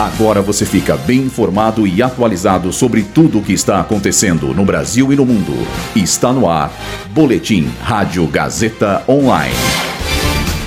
Agora 0.00 0.40
você 0.40 0.64
fica 0.64 0.96
bem 0.96 1.18
informado 1.24 1.86
e 1.86 2.02
atualizado 2.02 2.72
sobre 2.72 3.02
tudo 3.02 3.38
o 3.38 3.42
que 3.42 3.52
está 3.52 3.80
acontecendo 3.80 4.54
no 4.54 4.64
Brasil 4.64 5.12
e 5.12 5.16
no 5.16 5.26
mundo. 5.26 5.52
Está 5.94 6.32
no 6.32 6.48
ar. 6.48 6.72
Boletim 7.12 7.70
Rádio 7.82 8.26
Gazeta 8.26 9.04
Online. 9.06 9.54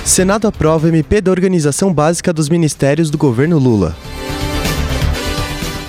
Senado 0.04 0.46
aprova 0.46 0.86
MP 0.86 1.20
da 1.20 1.32
Organização 1.32 1.92
Básica 1.92 2.32
dos 2.32 2.48
Ministérios 2.48 3.10
do 3.10 3.18
governo 3.18 3.58
Lula. 3.58 3.96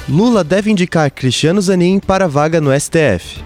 Lula 0.09 0.43
deve 0.43 0.71
indicar 0.71 1.11
Cristiano 1.11 1.61
Zanin 1.61 1.99
para 1.99 2.27
vaga 2.27 2.59
no 2.59 2.71
STF. 2.71 3.43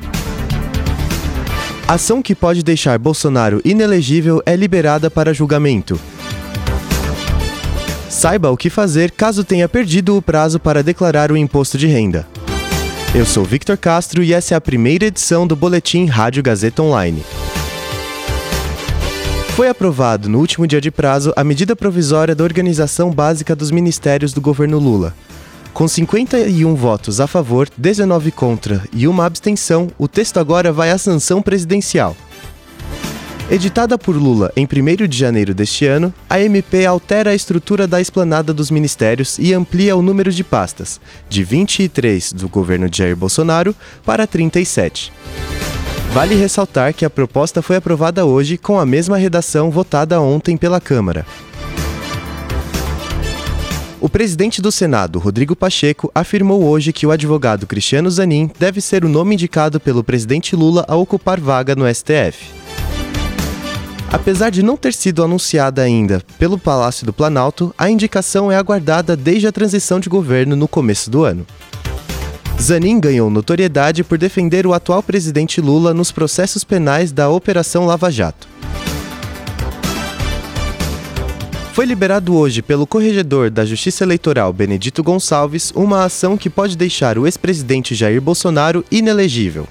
Ação 1.89 2.21
que 2.21 2.33
pode 2.33 2.63
deixar 2.63 2.97
Bolsonaro 2.97 3.59
inelegível 3.65 4.41
é 4.45 4.55
liberada 4.55 5.11
para 5.11 5.33
julgamento. 5.33 5.99
Saiba 8.09 8.49
o 8.49 8.57
que 8.57 8.71
fazer 8.71 9.11
caso 9.11 9.43
tenha 9.43 9.69
perdido 9.69 10.17
o 10.17 10.21
prazo 10.21 10.59
para 10.59 10.81
declarar 10.81 11.31
o 11.31 11.37
imposto 11.37 11.77
de 11.77 11.85
renda. 11.85 12.27
Eu 13.13 13.23
sou 13.23 13.45
Victor 13.45 13.77
Castro 13.77 14.23
e 14.23 14.33
essa 14.33 14.55
é 14.55 14.57
a 14.57 14.61
primeira 14.61 15.05
edição 15.05 15.45
do 15.45 15.55
Boletim 15.55 16.05
Rádio 16.05 16.41
Gazeta 16.41 16.81
Online. 16.81 17.23
Foi 19.55 19.69
aprovado 19.69 20.27
no 20.27 20.39
último 20.39 20.65
dia 20.65 20.81
de 20.81 20.89
prazo 20.89 21.31
a 21.35 21.43
medida 21.43 21.75
provisória 21.75 22.33
da 22.33 22.43
Organização 22.43 23.11
Básica 23.11 23.55
dos 23.55 23.69
Ministérios 23.69 24.33
do 24.33 24.41
governo 24.41 24.79
Lula. 24.79 25.13
Com 25.71 25.87
51 25.87 26.73
votos 26.73 27.19
a 27.19 27.27
favor, 27.27 27.69
19 27.77 28.31
contra 28.31 28.83
e 28.91 29.07
uma 29.07 29.25
abstenção, 29.25 29.87
o 29.99 30.07
texto 30.07 30.39
agora 30.39 30.73
vai 30.73 30.89
à 30.89 30.97
sanção 30.97 31.43
presidencial. 31.43 32.15
Editada 33.51 33.97
por 33.97 34.15
Lula 34.15 34.51
em 34.55 34.67
1 34.67 35.07
de 35.07 35.17
janeiro 35.17 35.55
deste 35.55 35.83
ano, 35.83 36.13
a 36.29 36.39
MP 36.39 36.85
altera 36.85 37.31
a 37.31 37.35
estrutura 37.35 37.87
da 37.87 37.99
esplanada 37.99 38.53
dos 38.53 38.69
ministérios 38.69 39.39
e 39.39 39.55
amplia 39.55 39.95
o 39.95 40.03
número 40.03 40.31
de 40.31 40.43
pastas, 40.43 41.01
de 41.27 41.43
23 41.43 42.31
do 42.33 42.47
governo 42.47 42.87
Jair 42.93 43.15
Bolsonaro 43.15 43.75
para 44.05 44.27
37. 44.27 45.11
Vale 46.13 46.35
ressaltar 46.35 46.93
que 46.93 47.03
a 47.03 47.09
proposta 47.09 47.59
foi 47.63 47.77
aprovada 47.77 48.23
hoje 48.23 48.55
com 48.55 48.79
a 48.79 48.85
mesma 48.85 49.17
redação 49.17 49.71
votada 49.71 50.21
ontem 50.21 50.55
pela 50.55 50.79
Câmara. 50.79 51.25
O 53.99 54.07
presidente 54.07 54.61
do 54.61 54.71
Senado, 54.71 55.17
Rodrigo 55.17 55.55
Pacheco, 55.55 56.11
afirmou 56.13 56.63
hoje 56.65 56.93
que 56.93 57.07
o 57.07 57.11
advogado 57.11 57.65
Cristiano 57.65 58.11
Zanin 58.11 58.51
deve 58.59 58.79
ser 58.79 59.03
o 59.03 59.09
nome 59.09 59.33
indicado 59.33 59.79
pelo 59.79 60.03
presidente 60.03 60.55
Lula 60.55 60.85
a 60.87 60.95
ocupar 60.95 61.39
vaga 61.39 61.75
no 61.75 61.91
STF. 61.91 62.58
Apesar 64.11 64.49
de 64.49 64.63
não 64.63 64.75
ter 64.75 64.93
sido 64.93 65.23
anunciada 65.23 65.83
ainda 65.83 66.23
pelo 66.39 66.57
Palácio 66.57 67.05
do 67.05 67.13
Planalto, 67.13 67.73
a 67.77 67.89
indicação 67.89 68.51
é 68.51 68.55
aguardada 68.55 69.15
desde 69.15 69.47
a 69.47 69.51
transição 69.51 69.99
de 69.99 70.09
governo 70.09 70.55
no 70.55 70.67
começo 70.67 71.11
do 71.11 71.23
ano. 71.23 71.45
Zanin 72.59 72.99
ganhou 72.99 73.29
notoriedade 73.29 74.03
por 74.03 74.17
defender 74.17 74.65
o 74.65 74.73
atual 74.73 75.03
presidente 75.03 75.61
Lula 75.61 75.93
nos 75.93 76.11
processos 76.11 76.63
penais 76.63 77.11
da 77.11 77.29
Operação 77.29 77.85
Lava 77.85 78.11
Jato. 78.11 78.47
Foi 81.73 81.85
liberado 81.85 82.35
hoje 82.35 82.61
pelo 82.61 82.85
corregedor 82.85 83.49
da 83.49 83.63
Justiça 83.63 84.03
Eleitoral 84.03 84.51
Benedito 84.51 85.01
Gonçalves 85.01 85.71
uma 85.73 86.03
ação 86.03 86.35
que 86.35 86.49
pode 86.49 86.75
deixar 86.75 87.17
o 87.17 87.25
ex-presidente 87.25 87.95
Jair 87.95 88.19
Bolsonaro 88.19 88.83
inelegível. 88.91 89.65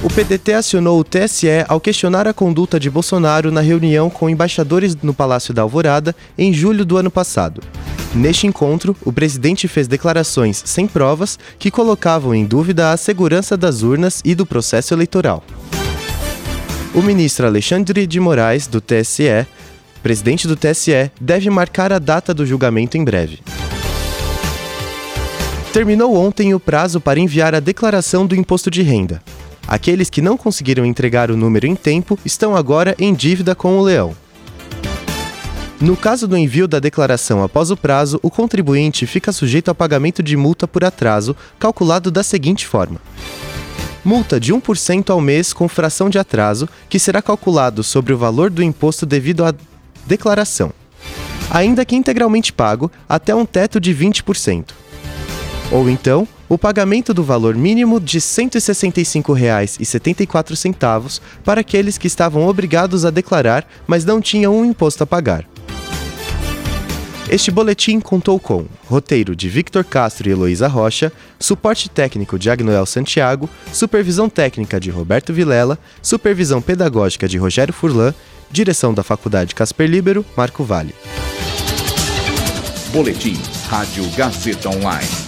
O 0.00 0.08
PDT 0.08 0.52
acionou 0.52 1.00
o 1.00 1.04
TSE 1.04 1.64
ao 1.66 1.80
questionar 1.80 2.28
a 2.28 2.32
conduta 2.32 2.78
de 2.78 2.88
Bolsonaro 2.88 3.50
na 3.50 3.60
reunião 3.60 4.08
com 4.08 4.30
embaixadores 4.30 4.94
no 5.02 5.12
Palácio 5.12 5.52
da 5.52 5.62
Alvorada 5.62 6.14
em 6.38 6.52
julho 6.52 6.84
do 6.84 6.96
ano 6.96 7.10
passado. 7.10 7.60
Neste 8.14 8.46
encontro, 8.46 8.96
o 9.04 9.12
presidente 9.12 9.66
fez 9.66 9.88
declarações 9.88 10.62
sem 10.64 10.86
provas 10.86 11.36
que 11.58 11.68
colocavam 11.68 12.32
em 12.32 12.44
dúvida 12.44 12.92
a 12.92 12.96
segurança 12.96 13.56
das 13.56 13.82
urnas 13.82 14.22
e 14.24 14.36
do 14.36 14.46
processo 14.46 14.94
eleitoral. 14.94 15.42
O 16.94 17.02
ministro 17.02 17.46
Alexandre 17.46 18.06
de 18.06 18.20
Moraes, 18.20 18.68
do 18.68 18.80
TSE, 18.80 19.46
presidente 20.00 20.46
do 20.46 20.54
TSE, 20.54 21.10
deve 21.20 21.50
marcar 21.50 21.92
a 21.92 21.98
data 21.98 22.32
do 22.32 22.46
julgamento 22.46 22.96
em 22.96 23.04
breve. 23.04 23.40
Terminou 25.72 26.16
ontem 26.16 26.54
o 26.54 26.60
prazo 26.60 27.00
para 27.00 27.18
enviar 27.18 27.52
a 27.52 27.60
declaração 27.60 28.24
do 28.24 28.36
imposto 28.36 28.70
de 28.70 28.82
renda. 28.82 29.20
Aqueles 29.68 30.08
que 30.08 30.22
não 30.22 30.38
conseguiram 30.38 30.86
entregar 30.86 31.30
o 31.30 31.36
número 31.36 31.66
em 31.66 31.76
tempo 31.76 32.18
estão 32.24 32.56
agora 32.56 32.96
em 32.98 33.12
dívida 33.12 33.54
com 33.54 33.78
o 33.78 33.82
leão. 33.82 34.16
No 35.78 35.94
caso 35.94 36.26
do 36.26 36.38
envio 36.38 36.66
da 36.66 36.80
declaração 36.80 37.42
após 37.42 37.70
o 37.70 37.76
prazo, 37.76 38.18
o 38.22 38.30
contribuinte 38.30 39.06
fica 39.06 39.30
sujeito 39.30 39.70
a 39.70 39.74
pagamento 39.74 40.22
de 40.22 40.38
multa 40.38 40.66
por 40.66 40.82
atraso, 40.84 41.36
calculado 41.58 42.10
da 42.10 42.22
seguinte 42.22 42.66
forma: 42.66 42.98
multa 44.02 44.40
de 44.40 44.54
1% 44.54 45.10
ao 45.10 45.20
mês 45.20 45.52
com 45.52 45.68
fração 45.68 46.08
de 46.08 46.18
atraso, 46.18 46.66
que 46.88 46.98
será 46.98 47.20
calculado 47.20 47.84
sobre 47.84 48.14
o 48.14 48.18
valor 48.18 48.48
do 48.48 48.62
imposto 48.62 49.04
devido 49.04 49.44
à 49.44 49.54
declaração, 50.06 50.72
ainda 51.50 51.84
que 51.84 51.94
integralmente 51.94 52.54
pago, 52.54 52.90
até 53.06 53.34
um 53.34 53.44
teto 53.44 53.78
de 53.78 53.94
20%. 53.94 54.70
Ou 55.70 55.90
então, 55.90 56.26
o 56.48 56.56
pagamento 56.56 57.12
do 57.12 57.22
valor 57.22 57.54
mínimo 57.54 58.00
de 58.00 58.16
R$ 58.18 58.22
165,74 58.22 61.20
para 61.44 61.60
aqueles 61.60 61.98
que 61.98 62.06
estavam 62.06 62.46
obrigados 62.46 63.04
a 63.04 63.10
declarar, 63.10 63.68
mas 63.86 64.02
não 64.04 64.20
tinham 64.20 64.56
um 64.56 64.64
imposto 64.64 65.02
a 65.04 65.06
pagar. 65.06 65.44
Este 67.30 67.50
boletim 67.50 68.00
contou 68.00 68.40
com 68.40 68.64
roteiro 68.86 69.36
de 69.36 69.50
Victor 69.50 69.84
Castro 69.84 70.28
e 70.28 70.32
Heloísa 70.32 70.66
Rocha, 70.66 71.12
suporte 71.38 71.90
técnico 71.90 72.38
de 72.38 72.48
Agnoel 72.48 72.86
Santiago, 72.86 73.50
supervisão 73.70 74.30
técnica 74.30 74.80
de 74.80 74.88
Roberto 74.88 75.30
Vilela, 75.30 75.78
supervisão 76.00 76.62
pedagógica 76.62 77.28
de 77.28 77.36
Rogério 77.36 77.74
Furlan, 77.74 78.14
direção 78.50 78.94
da 78.94 79.02
Faculdade 79.02 79.54
Casper 79.54 79.90
Libero, 79.90 80.24
Marco 80.34 80.64
Vale. 80.64 80.94
Boletim 82.92 83.36
Rádio 83.68 84.08
Gazeta 84.16 84.70
Online. 84.70 85.27